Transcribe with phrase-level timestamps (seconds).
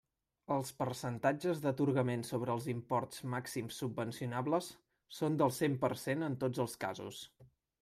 [0.53, 4.73] Els percentatges d'atorgament sobre els imports màxims subvencionables
[5.21, 7.25] són del cent per cent en tots els casos.